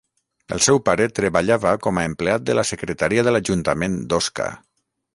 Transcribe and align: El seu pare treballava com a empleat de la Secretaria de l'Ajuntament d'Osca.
El 0.55 0.63
seu 0.67 0.79
pare 0.89 1.07
treballava 1.19 1.75
com 1.85 2.01
a 2.03 2.07
empleat 2.13 2.49
de 2.49 2.57
la 2.61 2.67
Secretaria 2.73 3.27
de 3.29 3.35
l'Ajuntament 3.37 4.03
d'Osca. 4.15 4.53